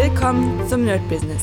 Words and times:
Willkommen 0.00 0.64
zum 0.68 0.84
Nerd 0.84 1.00
Business. 1.08 1.42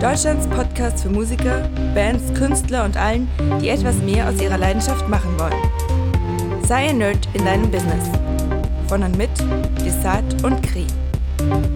Deutschlands 0.00 0.46
Podcast 0.46 1.02
für 1.02 1.08
Musiker, 1.08 1.68
Bands, 1.92 2.32
Künstler 2.34 2.84
und 2.84 2.96
allen, 2.96 3.28
die 3.60 3.68
etwas 3.68 3.96
mehr 3.96 4.28
aus 4.28 4.40
ihrer 4.40 4.58
Leidenschaft 4.58 5.08
machen 5.08 5.36
wollen. 5.36 6.62
Sei 6.62 6.90
ein 6.90 6.98
Nerd 6.98 7.28
in 7.34 7.44
deinem 7.44 7.68
Business. 7.68 8.08
Von 8.86 9.02
und 9.02 9.18
mit 9.18 9.30
Desart 9.84 10.22
und 10.44 10.62
Kri. 10.62 10.86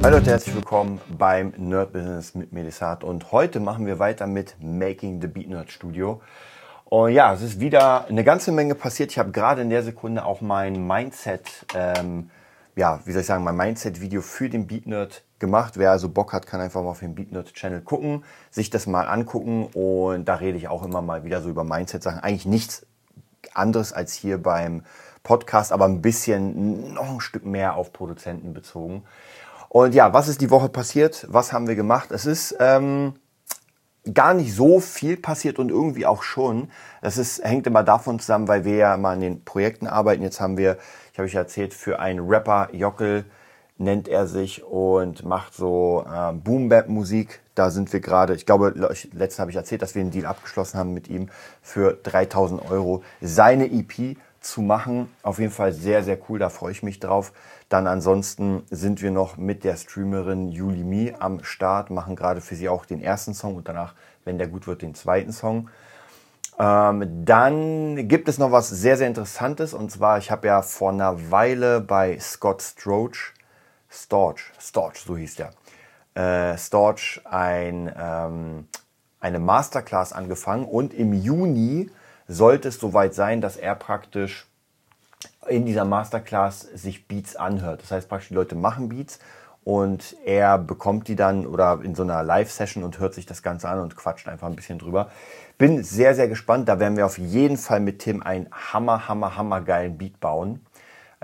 Hallo 0.05 0.19
Leute, 0.19 0.31
herzlich 0.31 0.55
willkommen 0.55 1.01
beim 1.19 1.53
Nerd 1.57 1.93
Business 1.93 2.37
mit 2.37 2.53
Melisat 2.53 3.03
und 3.03 3.33
heute 3.33 3.59
machen 3.59 3.85
wir 3.85 3.99
weiter 3.99 4.29
mit 4.29 4.55
Making 4.61 5.21
the 5.21 5.27
Beat 5.27 5.49
Nerd 5.49 5.73
Studio. 5.73 6.23
Und 6.85 7.11
ja, 7.11 7.35
es 7.35 7.43
ist 7.43 7.59
wieder 7.59 8.07
eine 8.07 8.23
ganze 8.23 8.53
Menge 8.53 8.77
passiert. 8.77 9.11
Ich 9.11 9.19
habe 9.19 9.33
gerade 9.33 9.63
in 9.63 9.71
der 9.71 9.83
Sekunde 9.83 10.25
auch 10.25 10.41
mein 10.41 10.87
Mindset, 10.87 11.67
ähm, 11.75 12.31
ja, 12.77 13.01
wie 13.05 13.13
soll 13.13 13.21
ich 13.21 13.27
sagen, 13.27 13.45
mein 13.45 13.57
Mindset-Video 13.57 14.21
für 14.21 14.49
den 14.49 14.67
Beat 14.67 14.87
Nerd 14.87 15.23
gemacht. 15.39 15.77
Wer 15.77 15.91
also 15.91 16.09
Bock 16.09 16.33
hat, 16.33 16.47
kann 16.47 16.61
einfach 16.61 16.83
mal 16.83 16.91
auf 16.91 17.01
den 17.01 17.15
Beat 17.15 17.33
Nerd 17.33 17.55
Channel 17.55 17.81
gucken, 17.83 18.25
sich 18.51 18.71
das 18.71 18.87
mal 18.87 19.07
angucken 19.09 19.67
und 19.73 20.25
da 20.27 20.37
rede 20.37 20.59
ich 20.59 20.69
auch 20.69 20.83
immer 20.83 21.03
mal 21.03 21.25
wieder 21.25 21.43
so 21.43 21.49
über 21.49 21.65
Mindset-Sachen. 21.65 22.21
Eigentlich 22.21 22.47
nichts 22.47 22.87
anderes 23.53 23.93
als 23.93 24.13
hier 24.15 24.43
beim 24.43 24.83
Podcast, 25.23 25.73
aber 25.73 25.85
ein 25.87 26.03
bisschen 26.03 26.95
noch 26.95 27.09
ein 27.09 27.21
Stück 27.21 27.47
mehr 27.47 27.77
auf 27.77 27.93
Produzenten 27.93 28.53
bezogen. 28.53 29.05
Und 29.69 29.95
ja, 29.95 30.13
was 30.13 30.29
ist 30.29 30.41
die 30.41 30.51
Woche 30.51 30.69
passiert? 30.69 31.27
Was 31.29 31.53
haben 31.53 31.67
wir 31.67 31.75
gemacht? 31.75 32.13
Es 32.13 32.27
ist 32.27 32.57
ähm, 32.61 33.15
gar 34.13 34.35
nicht 34.35 34.55
so 34.55 34.81
viel 34.81 35.17
passiert 35.17 35.59
und 35.59 35.71
irgendwie 35.71 36.07
auch 36.07 36.23
schon. 36.23 36.71
Das 37.01 37.17
ist, 37.17 37.43
hängt 37.43 37.67
immer 37.67 37.83
davon 37.83 38.19
zusammen, 38.19 38.49
weil 38.49 38.65
wir 38.65 38.77
ja 38.77 38.97
mal 38.97 39.13
an 39.13 39.21
den 39.21 39.45
Projekten 39.45 39.87
arbeiten. 39.87 40.23
Jetzt 40.23 40.41
haben 40.41 40.59
wir, 40.59 40.79
ich 41.13 41.19
habe 41.19 41.27
euch 41.27 41.35
erzählt, 41.35 41.73
für 41.73 42.01
einen 42.01 42.21
Rapper, 42.29 42.69
Jockel 42.73 43.25
nennt 43.77 44.07
er 44.07 44.27
sich 44.27 44.63
und 44.63 45.25
macht 45.25 45.55
so 45.55 46.05
äh, 46.07 46.33
Boom-Bap-Musik. 46.33 47.41
Da 47.55 47.71
sind 47.71 47.93
wir 47.93 48.01
gerade, 48.01 48.35
ich 48.35 48.47
glaube, 48.47 48.73
letztens 49.13 49.39
habe 49.39 49.51
ich 49.51 49.57
erzählt, 49.57 49.83
dass 49.83 49.95
wir 49.95 50.03
einen 50.03 50.11
Deal 50.11 50.27
abgeschlossen 50.27 50.79
haben 50.79 50.95
mit 50.95 51.09
ihm 51.09 51.29
für 51.63 51.99
3000 52.03 52.71
Euro 52.71 53.03
seine 53.21 53.71
EP 53.71 54.17
zu 54.45 54.61
machen. 54.63 55.09
Auf 55.23 55.39
jeden 55.39 55.51
Fall 55.51 55.73
sehr, 55.73 56.05
sehr 56.05 56.19
cool, 56.29 56.39
da 56.39 56.51
freue 56.51 56.73
ich 56.73 56.83
mich 56.83 57.01
drauf. 57.01 57.33
Dann 57.69 57.87
ansonsten 57.87 58.63
sind 58.71 59.03
wir 59.03 59.11
noch 59.11 59.37
mit 59.37 59.65
der 59.65 59.77
Streamerin 59.77 60.49
Julie 60.49 60.85
Mi 60.85 61.15
am 61.19 61.43
Start, 61.43 61.91
machen 61.91 62.15
gerade 62.15 62.41
für 62.41 62.55
sie 62.55 62.69
auch 62.69 62.85
den 62.85 63.01
ersten 63.01 63.35
Song 63.35 63.57
und 63.57 63.69
danach, 63.69 63.95
wenn 64.25 64.39
der 64.39 64.49
gut 64.49 64.67
wird, 64.67 64.83
den 64.83 64.95
zweiten 64.95 65.33
Song. 65.33 65.71
Ähm, 66.59 67.25
dann 67.25 68.07
gibt 68.07 68.29
es 68.29 68.39
noch 68.39 68.53
was 68.53 68.69
sehr, 68.69 68.97
sehr 68.97 69.09
Interessantes 69.09 69.75
und 69.75 69.91
zwar, 69.91 70.19
ich 70.19 70.31
habe 70.31 70.47
ja 70.47 70.63
vor 70.63 70.93
einer 70.93 71.31
Weile 71.31 71.81
bei 71.81 72.19
Scott 72.21 72.63
Stroach, 72.63 73.33
Storch, 73.91 74.53
Storch, 74.61 74.99
so 74.99 75.17
hieß 75.17 75.37
der, 75.37 75.51
äh, 76.15 76.57
Storch 76.59 77.21
ein, 77.25 77.93
ähm, 77.99 78.69
eine 79.21 79.39
Masterclass 79.39 80.13
angefangen 80.13 80.67
und 80.67 80.95
im 80.95 81.13
Juni 81.13 81.91
sollte 82.29 82.69
es 82.69 82.79
soweit 82.79 83.15
sein, 83.15 83.41
dass 83.41 83.57
er 83.57 83.75
praktisch 83.75 84.47
in 85.49 85.67
dieser 85.67 85.85
Masterclass 85.85 86.61
sich 86.61 87.07
Beats 87.07 87.37
anhört. 87.37 87.83
Das 87.83 87.91
heißt 87.91 88.09
praktisch, 88.09 88.29
die 88.29 88.35
Leute 88.35 88.55
machen 88.55 88.89
Beats 88.89 89.19
und 89.65 90.17
er 90.25 90.59
bekommt 90.59 91.09
die 91.09 91.17
dann 91.17 91.47
oder 91.47 91.81
in 91.83 91.95
so 91.95 92.03
einer 92.03 92.23
Live-Session 92.23 92.85
und 92.85 92.99
hört 92.99 93.15
sich 93.15 93.27
das 93.27 93.43
Ganze 93.43 93.69
an 93.69 93.81
und 93.81 93.97
quatscht 93.97 94.29
einfach 94.29 94.47
ein 94.47 94.57
bisschen 94.57 94.79
drüber. 94.79 95.11
Bin 95.57 95.83
sehr, 95.83 96.15
sehr 96.15 96.29
gespannt. 96.29 96.69
Da 96.69 96.79
werden 96.81 96.97
wir 96.97 97.07
auf 97.07 97.19
jeden 97.19 97.57
Fall 97.57 97.81
mit 97.81 98.01
Tim 98.01 98.23
einen 98.23 98.49
hammer, 98.51 99.09
hammer, 99.09 99.37
hammer 99.37 99.63
geilen 99.63 99.97
Beat 99.97 100.21
bauen. 100.21 100.61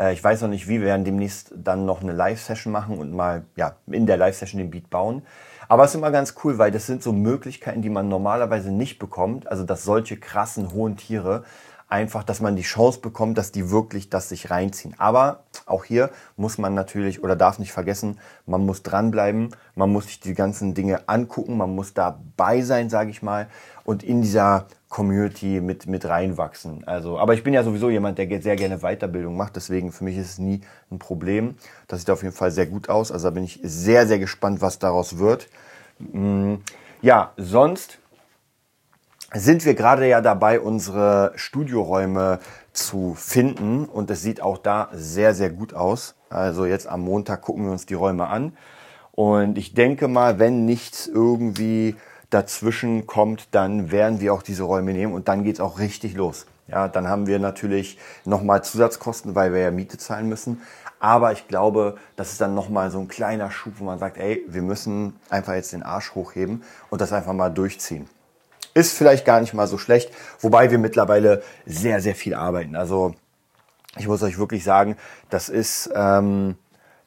Äh, 0.01 0.15
ich 0.15 0.25
weiß 0.25 0.41
noch 0.43 0.49
nicht 0.49 0.67
wie, 0.67 0.81
wir 0.81 0.87
werden 0.87 1.05
demnächst 1.05 1.53
dann 1.55 1.85
noch 1.85 2.03
eine 2.03 2.13
Live-Session 2.13 2.73
machen 2.73 2.99
und 2.99 3.13
mal 3.13 3.45
ja, 3.57 3.77
in 3.87 4.07
der 4.07 4.17
Live-Session 4.17 4.59
den 4.59 4.71
Beat 4.71 4.91
bauen. 4.91 5.23
Aber 5.69 5.85
es 5.85 5.91
ist 5.91 5.97
immer 5.97 6.11
ganz 6.11 6.35
cool, 6.43 6.59
weil 6.59 6.73
das 6.73 6.87
sind 6.87 7.03
so 7.03 7.13
Möglichkeiten, 7.13 7.83
die 7.83 7.91
man 7.91 8.09
normalerweise 8.09 8.73
nicht 8.73 8.99
bekommt. 8.99 9.47
Also, 9.47 9.63
dass 9.65 9.85
solche 9.85 10.17
krassen, 10.17 10.73
hohen 10.73 10.97
Tiere 10.97 11.45
einfach, 11.91 12.23
dass 12.23 12.41
man 12.41 12.57
die 12.57 12.63
Chance 12.63 13.01
bekommt, 13.01 13.37
dass 13.37 13.53
die 13.53 13.71
wirklich 13.71 14.11
das 14.11 14.29
sich 14.29 14.51
reinziehen. 14.51 14.95
Aber 14.99 15.45
auch 15.67 15.85
hier 15.85 16.11
muss 16.37 16.57
man 16.57 16.75
natürlich 16.75 17.23
oder 17.23 17.37
darf 17.37 17.59
nicht 17.59 17.73
vergessen, 17.73 18.19
man 18.47 18.65
muss 18.65 18.83
dranbleiben, 18.83 19.55
man 19.75 19.91
muss 19.91 20.07
sich 20.07 20.21
die 20.21 20.35
ganzen 20.35 20.75
Dinge 20.75 21.09
angucken, 21.09 21.57
man 21.57 21.75
muss 21.75 21.93
dabei 21.93 22.63
sein, 22.63 22.91
sage 22.91 23.11
ich 23.11 23.23
mal, 23.23 23.49
und 23.85 24.03
in 24.03 24.23
dieser 24.23 24.67
Community 24.89 25.61
mit, 25.61 25.87
mit 25.87 26.05
reinwachsen. 26.05 26.85
Also, 26.87 27.19
aber 27.19 27.35
ich 27.35 27.45
bin 27.45 27.55
ja 27.55 27.63
sowieso 27.63 27.91
jemand, 27.91 28.19
der 28.19 28.43
sehr 28.43 28.57
gerne 28.57 28.79
Weiterbildung 28.79 29.37
macht, 29.37 29.57
deswegen 29.57 29.93
für 29.93 30.05
mich 30.05 30.17
ist 30.17 30.31
es 30.31 30.39
nie 30.39 30.61
ein 30.91 30.99
Problem. 30.99 31.57
Das 31.87 32.01
sieht 32.01 32.11
auf 32.11 32.23
jeden 32.23 32.35
Fall 32.35 32.51
sehr 32.51 32.67
gut 32.67 32.89
aus. 32.89 33.13
Also 33.13 33.29
da 33.29 33.35
bin 33.35 33.45
ich 33.45 33.61
sehr, 33.63 34.07
sehr 34.07 34.19
gespannt, 34.19 34.61
was 34.61 34.79
daraus 34.79 35.19
wird. 35.19 35.49
Mm, 35.99 36.57
ja, 37.03 37.33
sonst 37.37 38.00
sind 39.35 39.65
wir 39.65 39.75
gerade 39.75 40.07
ja 40.09 40.21
dabei, 40.21 40.61
unsere 40.61 41.33
Studioräume 41.37 42.41
zu 42.73 43.15
finden 43.15 43.85
und 43.85 44.11
es 44.11 44.23
sieht 44.23 44.43
auch 44.43 44.59
da 44.59 44.89
sehr, 44.93 45.35
sehr 45.35 45.51
gut 45.51 45.75
aus. 45.75 46.15
Also 46.29 46.67
jetzt 46.67 46.89
am 46.89 47.03
Montag 47.03 47.43
gucken 47.43 47.65
wir 47.65 47.73
uns 47.73 47.87
die 47.87 47.95
Räume 47.95 48.27
an 48.27 48.57
und 49.13 49.59
ich 49.59 49.75
denke 49.75 50.09
mal, 50.09 50.39
wenn 50.39 50.65
nichts 50.65 51.07
irgendwie 51.07 51.97
dazwischen 52.31 53.07
kommt, 53.07 53.49
dann 53.55 53.91
werden 53.91 54.21
wir 54.21 54.33
auch 54.33 54.43
diese 54.43 54.63
Räume 54.63 54.93
nehmen 54.93 55.13
und 55.13 55.29
dann 55.29 55.45
geht's 55.45 55.61
auch 55.61 55.79
richtig 55.79 56.15
los. 56.15 56.47
Ja, 56.69 56.87
dann 56.87 57.09
haben 57.09 57.27
wir 57.27 57.41
natürlich 57.41 57.99
nochmal 58.25 58.63
Zusatzkosten, 58.63 59.35
weil 59.35 59.53
wir 59.53 59.61
ja 59.61 59.71
Miete 59.73 59.99
zahlen 59.99 60.29
müssen. 60.29 60.63
Aber 61.01 61.33
ich 61.33 61.49
glaube, 61.49 61.97
das 62.15 62.31
ist 62.33 62.41
dann 62.41 62.55
nochmal 62.55 62.91
so 62.93 63.01
ein 63.01 63.09
kleiner 63.09 63.51
Schub, 63.51 63.75
wo 63.79 63.85
man 63.85 63.99
sagt, 63.99 64.19
ey, 64.19 64.45
wir 64.47 64.63
müssen 64.63 65.15
einfach 65.29 65.55
jetzt 65.55 65.73
den 65.73 65.83
Arsch 65.83 66.15
hochheben 66.15 66.63
und 66.91 67.01
das 67.01 67.13
einfach 67.13 67.33
mal 67.33 67.49
durchziehen. 67.51 68.09
Ist 68.75 68.97
vielleicht 68.97 69.25
gar 69.25 69.41
nicht 69.41 69.55
mal 69.55 69.67
so 69.67 69.79
schlecht, 69.79 70.11
wobei 70.41 70.71
wir 70.71 70.79
mittlerweile 70.79 71.43
sehr, 71.67 72.01
sehr 72.01 72.15
viel 72.15 72.35
arbeiten. 72.35 72.77
Also 72.77 73.15
ich 73.99 74.07
muss 74.07 74.23
euch 74.23 74.39
wirklich 74.39 74.65
sagen, 74.65 74.97
das 75.29 75.49
ist... 75.49 75.91
Ähm, 75.95 76.57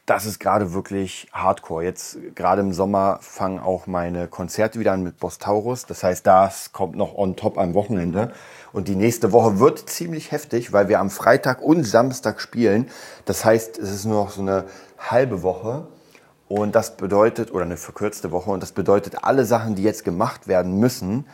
das 0.06 0.25
ist 0.25 0.40
gerade 0.40 0.74
wirklich 0.74 1.29
Hardcore. 1.31 1.85
Jetzt 1.85 2.18
gerade 2.35 2.62
im 2.62 2.74
Sommer 2.74 3.19
fangen 3.22 3.59
auch 3.59 3.88
meine 3.88 4.28
Konzerte 4.28 4.79
wieder 4.79 4.91
an 4.91 5.01
mit 5.01 5.18
Boss 5.18 5.38
Taurus. 5.38 5.85
Das 5.85 6.03
heißt, 6.03 6.28
das 6.28 6.74
kommt 6.74 6.97
noch 6.97 7.16
on 7.16 7.38
top 7.38 7.57
am 7.57 7.74
Wochenende. 7.74 8.34
Und 8.74 8.90
die 8.90 8.97
nächste 8.97 9.31
Woche 9.31 9.59
wird 9.59 9.90
ziemlich 9.90 10.31
heftig, 10.31 10.74
weil 10.74 10.90
wir 10.90 11.00
am 11.00 11.09
Freitag 11.09 11.62
und 11.62 11.85
Samstag 11.85 12.41
spielen. 12.41 12.90
Das 13.24 13.45
heißt, 13.45 13.78
es 13.78 13.91
ist 13.91 14.03
nur 14.03 14.25
noch 14.25 14.31
so 14.31 14.41
eine 14.41 14.66
halbe 15.00 15.41
Woche. 15.41 15.88
Und 16.56 16.75
das 16.75 16.97
bedeutet, 16.97 17.52
oder 17.52 17.66
eine 17.66 17.78
verkürzte 17.78 18.30
Woche, 18.30 18.52
und 18.52 18.62
das 18.62 18.74
bedeutet, 18.74 19.24
alle 19.24 19.44
Sachen, 19.44 19.74
die 19.74 19.81
jetzt 19.81 20.06
gemacht 20.06 20.47
werden 20.47 20.80
müssen, 20.80 21.25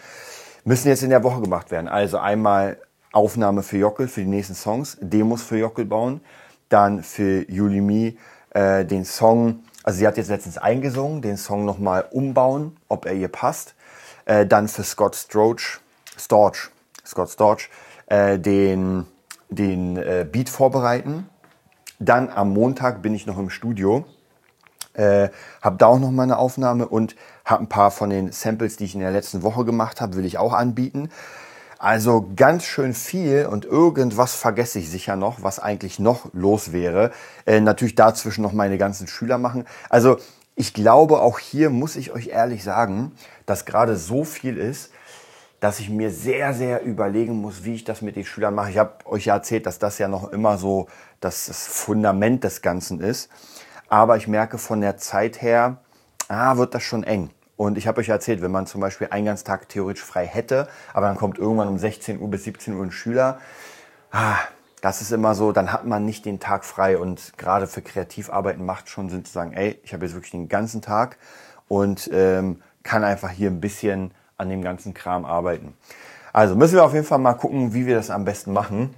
müssen 0.63 0.88
jetzt 0.88 1.03
in 1.03 1.09
der 1.09 1.25
Woche 1.25 1.41
gemacht 1.41 1.72
werden. 1.72 1.90
Also 1.90 2.19
einmal 2.19 2.78
Aufnahme 3.12 3.62
für 3.62 3.75
Jockel, 3.75 4.08
für 4.08 4.22
die 4.22 4.28
nächsten 4.28 4.56
Songs, 4.56 4.97
Demos 5.02 5.44
für 5.44 5.58
Jockel 5.58 5.84
bauen, 5.84 6.22
dann 6.69 7.03
für 7.03 7.44
Julimi 7.52 8.18
äh, 8.52 8.85
den 8.85 9.03
Song, 9.03 9.66
also 9.84 10.00
sie 10.00 10.08
hat 10.08 10.16
jetzt 10.16 10.29
letztens 10.29 10.58
eingesungen, 10.58 11.22
den 11.22 11.35
Song 11.35 11.66
nochmal 11.66 12.06
umbauen, 12.12 12.78
ob 12.88 13.06
er 13.06 13.13
ihr 13.13 13.28
passt. 13.28 13.75
Äh, 14.24 14.46
dann 14.46 14.69
für 14.69 14.84
Scott 14.84 15.18
Storch, 15.18 15.81
Storch, 16.18 16.69
Scott 17.06 17.29
Storch, 17.29 17.69
äh, 18.06 18.40
den, 18.40 19.06
den 19.50 19.97
äh, 19.97 20.25
Beat 20.31 20.47
vorbereiten. 20.47 21.28
Dann 22.00 22.29
am 22.29 22.53
Montag 22.53 23.02
bin 23.02 23.13
ich 23.13 23.25
noch 23.25 23.38
im 23.38 23.50
Studio, 23.50 24.06
äh, 25.00 25.30
habe 25.62 25.78
da 25.78 25.88
auch 25.88 26.00
noch 26.00 26.12
mal 26.12 26.24
eine 26.24 26.38
Aufnahme 26.38 26.88
und 26.88 27.16
habe 27.46 27.64
ein 27.64 27.70
paar 27.70 27.92
von 27.92 28.10
den 28.10 28.32
Samples, 28.32 28.78
die 28.78 28.86
ich 28.86 28.96
in 28.96 29.02
der 29.02 29.12
letzten 29.12 29.44
Woche 29.44 29.66
gemacht 29.66 30.02
habe, 30.02 30.16
will 30.16 30.26
ich 30.26 30.38
auch 30.38 30.54
anbieten. 30.54 31.10
Also 31.78 32.30
ganz 32.36 32.66
schön 32.66 32.94
viel 32.94 33.46
und 33.46 33.64
irgendwas 33.64 34.36
vergesse 34.36 34.80
ich 34.80 34.90
sicher 34.90 35.16
noch, 35.16 35.42
was 35.42 35.59
eigentlich 35.59 35.98
noch 35.98 36.34
los 36.34 36.74
wäre. 36.74 37.12
Äh, 37.46 37.62
natürlich 37.62 37.96
dazwischen 37.96 38.42
noch 38.42 38.52
meine 38.52 38.78
ganzen 38.78 39.08
Schüler 39.08 39.38
machen. 39.38 39.66
Also 39.90 40.18
ich 40.56 40.73
glaube, 40.73 41.22
auch 41.22 41.40
hier 41.40 41.70
muss 41.70 41.96
ich 41.96 42.12
euch 42.12 42.28
ehrlich 42.28 42.66
sagen, 42.66 43.14
dass 43.46 43.66
gerade 43.66 43.96
so 43.96 44.26
viel 44.26 44.58
ist, 44.58 44.91
dass 45.62 45.79
ich 45.79 45.90
mir 45.90 46.12
sehr, 46.12 46.53
sehr 46.53 46.84
überlegen 46.84 47.40
muss, 47.40 47.64
wie 47.64 47.76
ich 47.76 47.85
das 47.85 48.02
mit 48.02 48.18
den 48.18 48.26
Schülern 48.26 48.56
mache. 48.56 48.72
Ich 48.72 48.78
habe 48.78 49.06
euch 49.06 49.26
ja 49.26 49.35
erzählt, 49.35 49.66
dass 49.66 49.79
das 49.79 49.97
ja 49.97 50.09
noch 50.09 50.32
immer 50.32 50.58
so 50.58 50.88
dass 51.20 51.47
das 51.47 51.68
Fundament 51.68 52.44
des 52.44 52.62
Ganzen 52.62 53.00
ist. 53.02 53.29
Aber 53.90 54.18
ich 54.18 54.28
merke 54.28 54.58
von 54.58 54.82
der 54.82 54.97
Zeit 54.97 55.41
her, 55.41 55.78
ah, 56.28 56.58
wird 56.58 56.74
das 56.74 56.84
schon 56.84 57.03
eng. 57.03 57.32
Und 57.58 57.78
ich 57.78 57.88
habe 57.88 58.00
euch 58.00 58.09
erzählt, 58.09 58.41
wenn 58.41 58.52
man 58.52 58.68
zum 58.68 58.80
Beispiel 58.80 59.08
Eingangstag 59.12 59.68
theoretisch 59.68 60.06
frei 60.06 60.26
hätte, 60.26 60.70
aber 60.94 61.08
dann 61.08 61.18
kommt 61.18 61.38
irgendwann 61.38 61.68
um 61.68 61.78
16 61.78 62.22
Uhr 62.22 62.30
bis 62.30 62.46
17 62.46 62.74
Uhr 62.76 62.84
ein 62.84 62.91
Schüler, 62.91 63.40
ah, 64.12 64.38
das 64.82 65.02
ist 65.02 65.12
immer 65.12 65.36
so, 65.36 65.52
dann 65.52 65.74
hat 65.74 65.86
man 65.86 66.06
nicht 66.06 66.26
den 66.26 66.40
Tag 66.40 66.64
frei. 66.64 66.97
Und 66.97 67.38
gerade 67.38 67.68
für 67.68 67.82
Kreativarbeiten 67.82 68.66
macht 68.66 68.90
schon 68.90 69.09
Sinn 69.09 69.26
zu 69.26 69.32
sagen, 69.34 69.53
ey, 69.53 69.80
ich 69.84 69.94
habe 69.94 70.06
jetzt 70.06 70.14
wirklich 70.14 70.32
den 70.32 70.47
ganzen 70.47 70.82
Tag 70.82 71.18
und 71.68 72.09
ähm, 72.14 72.62
kann 72.84 73.03
einfach 73.03 73.30
hier 73.30 73.50
ein 73.50 73.59
bisschen 73.59 74.12
an 74.38 74.50
dem 74.50 74.62
ganzen 74.62 74.94
Kram 74.94 75.26
arbeiten. 75.26 75.74
Also 76.32 76.56
müssen 76.56 76.76
wir 76.76 76.85
auf 76.85 76.94
jeden 76.94 77.06
Fall 77.06 77.20
mal 77.20 77.34
gucken, 77.34 77.74
wie 77.74 77.85
wir 77.85 77.96
das 77.96 78.09
am 78.09 78.24
besten 78.24 78.53
machen. 78.53 78.94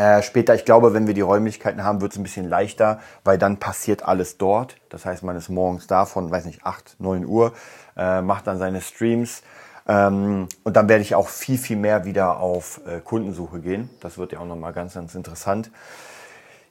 Äh, 0.00 0.22
später, 0.22 0.54
ich 0.54 0.64
glaube, 0.64 0.94
wenn 0.94 1.06
wir 1.06 1.12
die 1.12 1.20
Räumlichkeiten 1.20 1.84
haben, 1.84 2.00
wird 2.00 2.12
es 2.12 2.18
ein 2.18 2.22
bisschen 2.22 2.48
leichter, 2.48 3.00
weil 3.22 3.36
dann 3.36 3.58
passiert 3.58 4.02
alles 4.02 4.38
dort. 4.38 4.76
Das 4.88 5.04
heißt, 5.04 5.22
man 5.22 5.36
ist 5.36 5.50
morgens 5.50 5.88
da 5.88 6.06
von, 6.06 6.30
weiß 6.30 6.46
nicht, 6.46 6.64
8, 6.64 6.96
9 7.00 7.26
Uhr, 7.26 7.52
äh, 7.98 8.22
macht 8.22 8.46
dann 8.46 8.56
seine 8.56 8.80
Streams. 8.80 9.42
Ähm, 9.86 10.48
und 10.64 10.74
dann 10.74 10.88
werde 10.88 11.02
ich 11.02 11.14
auch 11.14 11.28
viel, 11.28 11.58
viel 11.58 11.76
mehr 11.76 12.06
wieder 12.06 12.40
auf 12.40 12.80
äh, 12.86 13.00
Kundensuche 13.00 13.60
gehen. 13.60 13.90
Das 14.00 14.16
wird 14.16 14.32
ja 14.32 14.38
auch 14.38 14.46
nochmal 14.46 14.72
ganz, 14.72 14.94
ganz 14.94 15.14
interessant. 15.14 15.70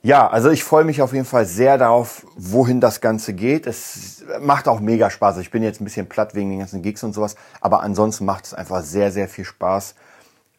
Ja, 0.02 0.28
also 0.28 0.50
ich 0.50 0.64
freue 0.64 0.84
mich 0.84 1.04
auf 1.04 1.14
jeden 1.14 1.26
Fall 1.26 1.46
sehr 1.46 1.78
darauf, 1.78 2.26
wohin 2.36 2.82
das 2.82 3.00
Ganze 3.00 3.34
geht. 3.34 3.68
Es 3.68 4.24
macht 4.42 4.68
auch 4.68 4.80
mega 4.80 5.12
Spaß. 5.12 5.38
Ich 5.38 5.52
bin 5.52 5.62
jetzt 5.62 5.82
ein 5.82 5.84
bisschen 5.84 6.10
platt 6.10 6.34
wegen 6.34 6.50
den 6.50 6.60
ganzen 6.60 6.82
Gigs 6.82 7.04
und 7.04 7.14
sowas, 7.14 7.36
aber 7.62 7.84
ansonsten 7.84 8.26
macht 8.26 8.48
es 8.48 8.56
einfach 8.56 8.82
sehr, 8.82 9.12
sehr 9.12 9.28
viel 9.28 9.46
Spaß. 9.46 9.94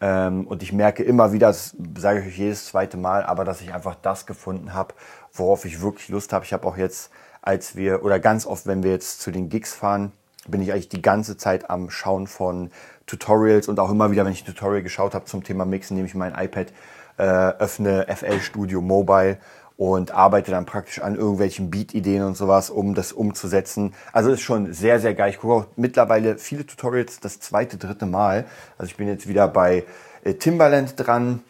Ähm, 0.00 0.46
und 0.46 0.62
ich 0.62 0.72
merke 0.72 1.02
immer 1.02 1.32
wieder, 1.32 1.48
das 1.48 1.76
sage 1.98 2.20
ich 2.20 2.26
euch 2.26 2.38
jedes 2.38 2.66
zweite 2.66 2.96
Mal, 2.96 3.22
aber 3.22 3.44
dass 3.44 3.60
ich 3.60 3.74
einfach 3.74 3.96
das 3.96 4.26
gefunden 4.26 4.72
habe, 4.72 4.94
worauf 5.32 5.64
ich 5.64 5.82
wirklich 5.82 6.08
Lust 6.08 6.32
habe. 6.32 6.44
Ich 6.44 6.52
habe 6.52 6.66
auch 6.66 6.76
jetzt, 6.76 7.10
als 7.42 7.76
wir, 7.76 8.02
oder 8.04 8.18
ganz 8.18 8.46
oft, 8.46 8.66
wenn 8.66 8.82
wir 8.82 8.92
jetzt 8.92 9.20
zu 9.20 9.30
den 9.30 9.48
Gigs 9.48 9.74
fahren, 9.74 10.12
bin 10.48 10.62
ich 10.62 10.72
eigentlich 10.72 10.88
die 10.88 11.02
ganze 11.02 11.36
Zeit 11.36 11.68
am 11.68 11.90
Schauen 11.90 12.26
von 12.26 12.70
Tutorials 13.06 13.68
und 13.68 13.78
auch 13.78 13.90
immer 13.90 14.10
wieder, 14.10 14.24
wenn 14.24 14.32
ich 14.32 14.42
ein 14.42 14.46
Tutorial 14.46 14.82
geschaut 14.82 15.14
habe 15.14 15.26
zum 15.26 15.44
Thema 15.44 15.64
Mixen, 15.64 15.96
nehme 15.96 16.08
ich 16.08 16.14
mein 16.14 16.34
iPad, 16.34 16.72
äh, 17.18 17.22
öffne 17.22 18.06
FL 18.08 18.40
Studio 18.40 18.80
Mobile 18.80 19.38
und 19.80 20.10
arbeite 20.10 20.50
dann 20.50 20.66
praktisch 20.66 21.00
an 21.00 21.14
irgendwelchen 21.14 21.70
Beat-Ideen 21.70 22.22
und 22.22 22.36
sowas, 22.36 22.68
um 22.68 22.94
das 22.94 23.14
umzusetzen. 23.14 23.94
Also 24.12 24.30
ist 24.30 24.42
schon 24.42 24.74
sehr, 24.74 25.00
sehr 25.00 25.14
geil. 25.14 25.30
Ich 25.30 25.38
gucke 25.38 25.54
auch 25.54 25.66
mittlerweile 25.76 26.36
viele 26.36 26.66
Tutorials 26.66 27.18
das 27.18 27.40
zweite, 27.40 27.78
dritte 27.78 28.04
Mal. 28.04 28.44
Also 28.76 28.90
ich 28.90 28.98
bin 28.98 29.08
jetzt 29.08 29.26
wieder 29.26 29.48
bei 29.48 29.84
äh, 30.22 30.34
Timbaland 30.34 30.92
dran. 30.98 31.42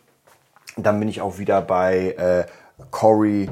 Dann 0.77 1.01
bin 1.01 1.09
ich 1.09 1.21
auch 1.21 1.39
wieder 1.39 1.61
bei 1.61 2.13
äh, 2.13 2.47
Corey 2.93 3.51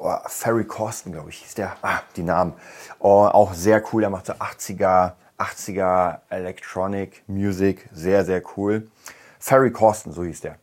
oh, 0.00 0.16
Ferry 0.26 0.64
Corsten, 0.64 1.12
glaube 1.12 1.30
ich, 1.30 1.36
hieß 1.38 1.54
der. 1.54 1.76
Ah, 1.82 2.00
die 2.16 2.24
Namen. 2.24 2.54
Oh, 2.98 3.28
auch 3.32 3.54
sehr 3.54 3.80
cool. 3.92 4.00
Der 4.00 4.10
macht 4.10 4.26
so 4.26 4.32
80er, 4.32 5.12
80er 5.38 6.18
Electronic 6.30 7.22
Music. 7.28 7.88
Sehr, 7.92 8.24
sehr 8.24 8.42
cool. 8.56 8.88
Ferry 9.38 9.70
Corsten, 9.70 10.12
so 10.12 10.24
hieß 10.24 10.40
der. 10.40 10.56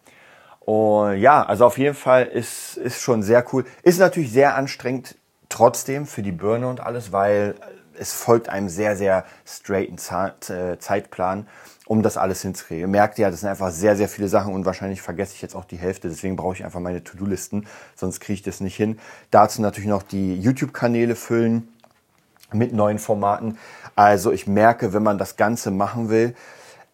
Und 0.59 1.17
ja, 1.17 1.43
also 1.43 1.65
auf 1.65 1.77
jeden 1.77 1.95
Fall 1.95 2.25
ist, 2.25 2.77
ist 2.77 3.01
schon 3.01 3.23
sehr 3.23 3.45
cool. 3.53 3.65
Ist 3.83 3.99
natürlich 3.99 4.31
sehr 4.31 4.55
anstrengend 4.55 5.15
trotzdem 5.49 6.05
für 6.05 6.21
die 6.21 6.31
Birne 6.31 6.67
und 6.67 6.79
alles, 6.79 7.11
weil 7.11 7.55
es 7.99 8.13
folgt 8.13 8.49
einem 8.49 8.69
sehr, 8.69 8.95
sehr 8.95 9.25
straighten 9.45 9.97
äh, 9.97 10.77
Zeitplan, 10.79 11.47
um 11.85 12.01
das 12.01 12.17
alles 12.17 12.41
hinzukriegen. 12.41 12.81
Ihr 12.81 12.87
merkt 12.87 13.17
ja, 13.17 13.29
das 13.29 13.41
sind 13.41 13.49
einfach 13.49 13.71
sehr, 13.71 13.95
sehr 13.97 14.07
viele 14.07 14.27
Sachen 14.29 14.53
und 14.53 14.65
wahrscheinlich 14.65 15.01
vergesse 15.01 15.33
ich 15.35 15.41
jetzt 15.41 15.55
auch 15.55 15.65
die 15.65 15.77
Hälfte. 15.77 16.07
Deswegen 16.07 16.35
brauche 16.35 16.53
ich 16.53 16.63
einfach 16.63 16.79
meine 16.79 17.03
To-Do-Listen, 17.03 17.67
sonst 17.95 18.19
kriege 18.21 18.35
ich 18.35 18.41
das 18.43 18.61
nicht 18.61 18.75
hin. 18.75 18.99
Dazu 19.31 19.61
natürlich 19.61 19.89
noch 19.89 20.03
die 20.03 20.39
YouTube-Kanäle 20.39 21.15
füllen 21.15 21.67
mit 22.53 22.73
neuen 22.73 22.99
Formaten. 22.99 23.57
Also 23.95 24.31
ich 24.31 24.47
merke, 24.47 24.93
wenn 24.93 25.03
man 25.03 25.17
das 25.17 25.35
Ganze 25.35 25.71
machen 25.71 26.09
will, 26.09 26.35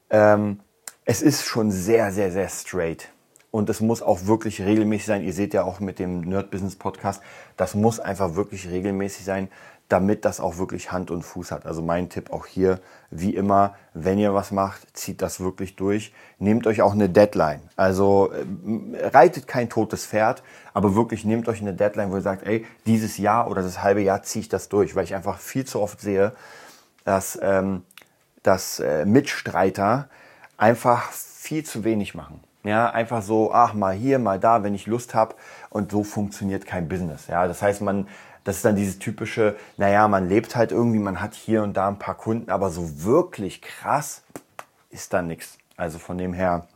ähm, 0.09 0.59
es 1.05 1.21
ist 1.21 1.45
schon 1.45 1.71
sehr, 1.71 2.11
sehr, 2.11 2.31
sehr 2.31 2.49
straight 2.49 3.09
und 3.55 3.69
es 3.69 3.79
muss 3.79 4.01
auch 4.01 4.25
wirklich 4.25 4.61
regelmäßig 4.61 5.05
sein. 5.05 5.23
Ihr 5.23 5.31
seht 5.31 5.53
ja 5.53 5.63
auch 5.63 5.79
mit 5.79 5.97
dem 5.97 6.19
Nerd 6.19 6.51
Business 6.51 6.75
Podcast, 6.75 7.21
das 7.55 7.73
muss 7.73 8.01
einfach 8.01 8.35
wirklich 8.35 8.67
regelmäßig 8.67 9.23
sein, 9.23 9.47
damit 9.87 10.25
das 10.25 10.41
auch 10.41 10.57
wirklich 10.57 10.91
Hand 10.91 11.09
und 11.09 11.21
Fuß 11.21 11.51
hat. 11.51 11.65
Also 11.65 11.81
mein 11.81 12.09
Tipp 12.09 12.33
auch 12.33 12.47
hier, 12.47 12.81
wie 13.11 13.33
immer, 13.33 13.75
wenn 13.93 14.19
ihr 14.19 14.33
was 14.33 14.51
macht, 14.51 14.97
zieht 14.97 15.21
das 15.21 15.39
wirklich 15.39 15.77
durch. 15.77 16.11
Nehmt 16.37 16.67
euch 16.67 16.81
auch 16.81 16.91
eine 16.91 17.07
Deadline. 17.07 17.61
Also 17.77 18.33
äh, 18.33 19.07
reitet 19.07 19.47
kein 19.47 19.69
totes 19.69 20.05
Pferd, 20.05 20.43
aber 20.73 20.93
wirklich 20.93 21.23
nehmt 21.23 21.47
euch 21.47 21.61
eine 21.61 21.73
Deadline, 21.73 22.11
wo 22.11 22.15
ihr 22.15 22.21
sagt, 22.21 22.45
ey, 22.45 22.65
dieses 22.85 23.17
Jahr 23.17 23.49
oder 23.49 23.61
das 23.61 23.81
halbe 23.81 24.01
Jahr 24.01 24.21
ziehe 24.21 24.41
ich 24.41 24.49
das 24.49 24.67
durch, 24.67 24.97
weil 24.97 25.05
ich 25.05 25.15
einfach 25.15 25.39
viel 25.39 25.63
zu 25.63 25.79
oft 25.79 26.01
sehe, 26.01 26.33
dass, 27.05 27.39
ähm, 27.41 27.83
dass 28.43 28.81
äh, 28.81 29.05
Mitstreiter 29.05 30.09
einfach 30.57 31.09
viel 31.13 31.63
zu 31.63 31.85
wenig 31.85 32.15
machen. 32.15 32.41
Ja, 32.65 32.89
einfach 32.89 33.21
so, 33.21 33.53
ach, 33.53 33.75
mal 33.75 33.93
hier, 33.93 34.17
mal 34.17 34.39
da, 34.39 34.63
wenn 34.63 34.73
ich 34.73 34.87
Lust 34.87 35.13
habe. 35.13 35.35
Und 35.69 35.91
so 35.91 36.03
funktioniert 36.03 36.65
kein 36.65 36.89
Business. 36.89 37.27
Ja, 37.27 37.47
das 37.47 37.61
heißt, 37.61 37.81
man, 37.81 38.07
das 38.43 38.57
ist 38.57 38.65
dann 38.65 38.75
dieses 38.75 38.97
typische, 38.97 39.55
naja, 39.77 40.07
man 40.07 40.27
lebt 40.27 40.55
halt 40.55 40.71
irgendwie, 40.71 40.99
man 40.99 41.21
hat 41.21 41.35
hier 41.35 41.61
und 41.61 41.77
da 41.77 41.87
ein 41.87 41.99
paar 41.99 42.15
Kunden, 42.15 42.49
aber 42.49 42.71
so 42.71 43.03
wirklich 43.03 43.61
krass 43.61 44.23
ist 44.89 45.13
da 45.13 45.21
nichts. 45.21 45.59
Also 45.77 45.99
von 45.99 46.17
dem 46.17 46.33
her, 46.33 46.67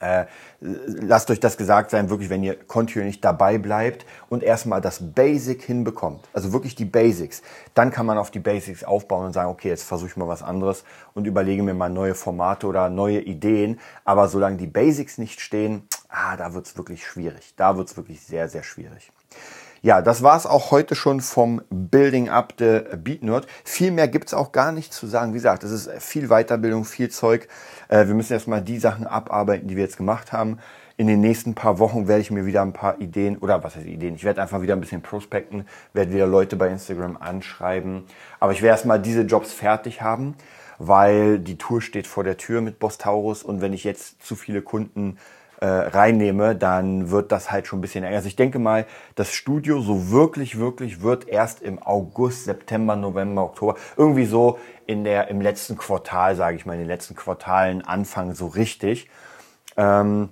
äh, 0.00 0.26
lasst 0.60 1.30
euch 1.30 1.40
das 1.40 1.56
gesagt 1.56 1.90
sein, 1.90 2.10
wirklich, 2.10 2.30
wenn 2.30 2.42
ihr 2.42 2.54
kontinuierlich 2.54 3.20
dabei 3.20 3.58
bleibt 3.58 4.06
und 4.28 4.42
erstmal 4.42 4.80
das 4.80 5.12
Basic 5.12 5.62
hinbekommt, 5.62 6.28
also 6.32 6.52
wirklich 6.52 6.74
die 6.74 6.84
Basics, 6.84 7.42
dann 7.74 7.90
kann 7.90 8.06
man 8.06 8.18
auf 8.18 8.30
die 8.30 8.38
Basics 8.38 8.84
aufbauen 8.84 9.26
und 9.26 9.32
sagen, 9.32 9.50
okay, 9.50 9.68
jetzt 9.68 9.84
versuche 9.84 10.10
ich 10.10 10.16
mal 10.16 10.28
was 10.28 10.42
anderes 10.42 10.84
und 11.14 11.26
überlege 11.26 11.62
mir 11.62 11.74
mal 11.74 11.90
neue 11.90 12.14
Formate 12.14 12.66
oder 12.66 12.88
neue 12.88 13.20
Ideen. 13.20 13.80
Aber 14.04 14.28
solange 14.28 14.56
die 14.56 14.66
Basics 14.66 15.18
nicht 15.18 15.40
stehen, 15.40 15.82
ah, 16.08 16.36
da 16.36 16.54
wird's 16.54 16.76
wirklich 16.76 17.06
schwierig. 17.06 17.54
Da 17.56 17.76
wird's 17.76 17.96
wirklich 17.96 18.20
sehr, 18.20 18.48
sehr 18.48 18.62
schwierig. 18.62 19.12
Ja, 19.80 20.02
das 20.02 20.24
war's 20.24 20.44
auch 20.44 20.72
heute 20.72 20.96
schon 20.96 21.20
vom 21.20 21.62
Building 21.70 22.28
Up 22.28 22.54
the 22.58 22.80
Beat 22.96 23.22
Nerd. 23.22 23.46
Viel 23.62 23.92
mehr 23.92 24.08
gibt's 24.08 24.34
auch 24.34 24.50
gar 24.50 24.72
nicht 24.72 24.92
zu 24.92 25.06
sagen. 25.06 25.34
Wie 25.34 25.36
gesagt, 25.36 25.62
es 25.62 25.70
ist 25.70 26.02
viel 26.02 26.28
Weiterbildung, 26.28 26.84
viel 26.84 27.10
Zeug. 27.10 27.46
Äh, 27.88 28.08
wir 28.08 28.14
müssen 28.14 28.32
erstmal 28.32 28.60
die 28.60 28.78
Sachen 28.80 29.06
abarbeiten, 29.06 29.68
die 29.68 29.76
wir 29.76 29.84
jetzt 29.84 29.96
gemacht 29.96 30.32
haben. 30.32 30.58
In 30.96 31.06
den 31.06 31.20
nächsten 31.20 31.54
paar 31.54 31.78
Wochen 31.78 32.08
werde 32.08 32.22
ich 32.22 32.32
mir 32.32 32.44
wieder 32.44 32.62
ein 32.62 32.72
paar 32.72 33.00
Ideen, 33.00 33.38
oder 33.38 33.62
was 33.62 33.76
heißt 33.76 33.86
Ideen? 33.86 34.16
Ich 34.16 34.24
werde 34.24 34.42
einfach 34.42 34.62
wieder 34.62 34.74
ein 34.74 34.80
bisschen 34.80 35.00
prospekten, 35.00 35.64
werde 35.92 36.12
wieder 36.12 36.26
Leute 36.26 36.56
bei 36.56 36.68
Instagram 36.68 37.16
anschreiben. 37.16 38.02
Aber 38.40 38.50
ich 38.50 38.62
werde 38.62 38.72
erstmal 38.72 39.00
diese 39.00 39.22
Jobs 39.22 39.52
fertig 39.52 40.02
haben, 40.02 40.34
weil 40.80 41.38
die 41.38 41.56
Tour 41.56 41.82
steht 41.82 42.08
vor 42.08 42.24
der 42.24 42.36
Tür 42.36 42.62
mit 42.62 42.80
Boss 42.80 42.98
Taurus 42.98 43.44
und 43.44 43.60
wenn 43.60 43.72
ich 43.72 43.84
jetzt 43.84 44.26
zu 44.26 44.34
viele 44.34 44.60
Kunden 44.60 45.18
äh, 45.60 45.66
reinnehme, 45.66 46.54
dann 46.54 47.10
wird 47.10 47.32
das 47.32 47.50
halt 47.50 47.66
schon 47.66 47.78
ein 47.78 47.82
bisschen 47.82 48.04
enger. 48.04 48.16
Also 48.16 48.28
ich 48.28 48.36
denke 48.36 48.58
mal, 48.58 48.86
das 49.14 49.32
Studio 49.32 49.80
so 49.80 50.10
wirklich, 50.10 50.58
wirklich 50.58 51.02
wird 51.02 51.28
erst 51.28 51.62
im 51.62 51.82
August, 51.82 52.44
September, 52.44 52.94
November, 52.96 53.44
Oktober, 53.44 53.76
irgendwie 53.96 54.26
so 54.26 54.58
in 54.86 55.04
der, 55.04 55.28
im 55.28 55.40
letzten 55.40 55.76
Quartal, 55.76 56.36
sage 56.36 56.56
ich 56.56 56.64
mal, 56.64 56.74
in 56.74 56.80
den 56.80 56.88
letzten 56.88 57.14
Quartalen 57.14 57.84
anfangen, 57.84 58.34
so 58.34 58.46
richtig. 58.46 59.10
Ähm, 59.76 60.28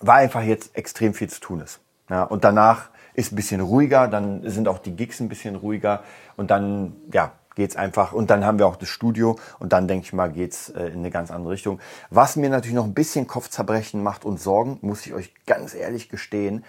weil 0.00 0.24
einfach 0.24 0.42
jetzt 0.42 0.76
extrem 0.76 1.14
viel 1.14 1.28
zu 1.28 1.40
tun 1.40 1.60
ist. 1.60 1.80
Ja, 2.08 2.22
und 2.22 2.44
danach 2.44 2.90
ist 3.14 3.32
ein 3.32 3.36
bisschen 3.36 3.60
ruhiger, 3.60 4.08
dann 4.08 4.48
sind 4.48 4.68
auch 4.68 4.78
die 4.78 4.94
Gigs 4.94 5.20
ein 5.20 5.28
bisschen 5.28 5.56
ruhiger 5.56 6.02
und 6.36 6.50
dann, 6.50 6.94
ja, 7.12 7.32
geht's 7.56 7.74
einfach. 7.74 8.12
Und 8.12 8.30
dann 8.30 8.44
haben 8.44 8.60
wir 8.60 8.68
auch 8.68 8.76
das 8.76 8.88
Studio 8.88 9.36
und 9.58 9.72
dann 9.72 9.88
denke 9.88 10.04
ich 10.04 10.12
mal, 10.12 10.30
geht's 10.30 10.68
äh, 10.68 10.86
in 10.86 11.00
eine 11.00 11.10
ganz 11.10 11.32
andere 11.32 11.54
Richtung. 11.54 11.80
Was 12.10 12.36
mir 12.36 12.48
natürlich 12.48 12.76
noch 12.76 12.84
ein 12.84 12.94
bisschen 12.94 13.26
Kopfzerbrechen 13.26 14.02
macht 14.02 14.24
und 14.24 14.38
Sorgen, 14.38 14.78
muss 14.82 15.04
ich 15.04 15.14
euch 15.14 15.32
ganz 15.46 15.74
ehrlich 15.74 16.08
gestehen, 16.08 16.64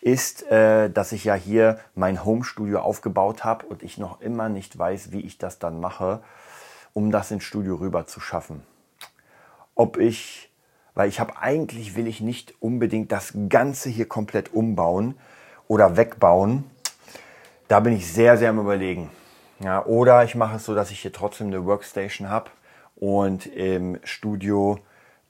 ist, 0.00 0.48
äh, 0.50 0.88
dass 0.88 1.10
ich 1.10 1.24
ja 1.24 1.34
hier 1.34 1.80
mein 1.96 2.24
Home-Studio 2.24 2.80
aufgebaut 2.80 3.42
habe 3.42 3.66
und 3.66 3.82
ich 3.82 3.98
noch 3.98 4.20
immer 4.20 4.48
nicht 4.48 4.78
weiß, 4.78 5.10
wie 5.10 5.22
ich 5.22 5.38
das 5.38 5.58
dann 5.58 5.80
mache, 5.80 6.22
um 6.92 7.10
das 7.10 7.30
ins 7.30 7.42
Studio 7.42 7.76
rüber 7.76 8.06
zu 8.06 8.20
schaffen. 8.20 8.62
Ob 9.74 9.96
ich, 9.96 10.52
weil 10.94 11.08
ich 11.08 11.18
habe 11.18 11.38
eigentlich 11.38 11.96
will 11.96 12.06
ich 12.06 12.20
nicht 12.20 12.54
unbedingt 12.60 13.10
das 13.10 13.32
Ganze 13.48 13.88
hier 13.88 14.06
komplett 14.06 14.54
umbauen 14.54 15.16
oder 15.66 15.96
wegbauen. 15.96 16.64
Da 17.68 17.80
bin 17.80 17.94
ich 17.94 18.10
sehr, 18.10 18.36
sehr 18.36 18.50
am 18.50 18.60
Überlegen. 18.60 19.10
Ja, 19.60 19.84
oder 19.86 20.22
ich 20.24 20.34
mache 20.34 20.56
es 20.56 20.64
so, 20.64 20.74
dass 20.74 20.90
ich 20.90 21.00
hier 21.00 21.12
trotzdem 21.12 21.46
eine 21.46 21.64
Workstation 21.64 22.28
habe 22.28 22.50
und 22.94 23.46
im 23.46 23.98
Studio 24.04 24.78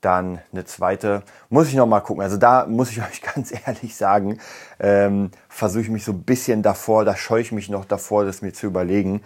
dann 0.00 0.40
eine 0.52 0.64
zweite. 0.64 1.22
Muss 1.48 1.68
ich 1.68 1.74
noch 1.74 1.86
mal 1.86 2.00
gucken. 2.00 2.22
Also 2.22 2.36
da 2.36 2.66
muss 2.66 2.90
ich 2.90 3.00
euch 3.02 3.22
ganz 3.22 3.52
ehrlich 3.66 3.94
sagen, 3.96 4.40
ähm, 4.80 5.30
versuche 5.48 5.82
ich 5.82 5.88
mich 5.88 6.04
so 6.04 6.12
ein 6.12 6.22
bisschen 6.22 6.62
davor, 6.62 7.04
da 7.04 7.16
scheue 7.16 7.40
ich 7.40 7.52
mich 7.52 7.68
noch 7.68 7.84
davor, 7.84 8.24
das 8.24 8.42
mir 8.42 8.52
zu 8.52 8.66
überlegen. 8.66 9.22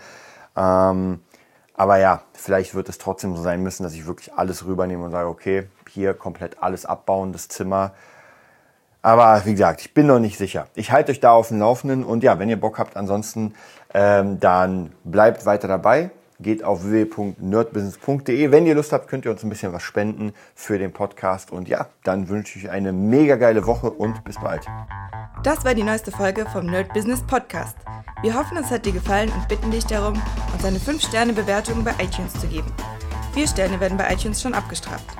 Ähm, 0.56 1.20
aber 1.74 1.96
ja, 1.96 2.22
vielleicht 2.34 2.74
wird 2.74 2.90
es 2.90 2.98
trotzdem 2.98 3.34
so 3.34 3.42
sein 3.42 3.62
müssen, 3.62 3.84
dass 3.84 3.94
ich 3.94 4.06
wirklich 4.06 4.34
alles 4.34 4.66
rübernehme 4.66 5.04
und 5.04 5.12
sage, 5.12 5.28
okay, 5.28 5.66
hier 5.88 6.12
komplett 6.12 6.62
alles 6.62 6.84
abbauen, 6.84 7.32
das 7.32 7.48
Zimmer 7.48 7.92
aber 9.02 9.42
wie 9.44 9.52
gesagt, 9.52 9.80
ich 9.80 9.94
bin 9.94 10.06
noch 10.06 10.18
nicht 10.18 10.36
sicher. 10.36 10.66
Ich 10.74 10.92
halte 10.92 11.12
euch 11.12 11.20
da 11.20 11.32
auf 11.32 11.48
dem 11.48 11.58
Laufenden 11.58 12.04
und 12.04 12.22
ja, 12.22 12.38
wenn 12.38 12.48
ihr 12.48 12.60
Bock 12.60 12.78
habt, 12.78 12.96
ansonsten 12.96 13.54
ähm, 13.94 14.40
dann 14.40 14.92
bleibt 15.04 15.46
weiter 15.46 15.68
dabei. 15.68 16.10
Geht 16.38 16.64
auf 16.64 16.84
www.nerdbusiness.de. 16.84 18.50
Wenn 18.50 18.66
ihr 18.66 18.74
Lust 18.74 18.92
habt, 18.92 19.08
könnt 19.08 19.26
ihr 19.26 19.30
uns 19.30 19.42
ein 19.42 19.50
bisschen 19.50 19.74
was 19.74 19.82
spenden 19.82 20.32
für 20.54 20.78
den 20.78 20.90
Podcast. 20.90 21.50
Und 21.50 21.68
ja, 21.68 21.86
dann 22.02 22.30
wünsche 22.30 22.58
ich 22.58 22.64
euch 22.64 22.70
eine 22.70 22.92
mega 22.92 23.36
geile 23.36 23.66
Woche 23.66 23.90
und 23.90 24.24
bis 24.24 24.36
bald. 24.36 24.66
Das 25.42 25.64
war 25.66 25.74
die 25.74 25.82
neueste 25.82 26.10
Folge 26.10 26.46
vom 26.50 26.64
Nerd 26.64 26.94
Business 26.94 27.22
Podcast. 27.26 27.76
Wir 28.22 28.34
hoffen, 28.34 28.56
es 28.56 28.70
hat 28.70 28.86
dir 28.86 28.92
gefallen 28.92 29.30
und 29.30 29.48
bitten 29.48 29.70
dich 29.70 29.84
darum, 29.86 30.20
uns 30.54 30.64
eine 30.64 30.78
5-Sterne-Bewertung 30.78 31.84
bei 31.84 31.92
iTunes 32.02 32.32
zu 32.40 32.46
geben. 32.46 32.72
Vier 33.34 33.46
Sterne 33.46 33.78
werden 33.78 33.98
bei 33.98 34.10
iTunes 34.12 34.40
schon 34.40 34.54
abgestraft. 34.54 35.19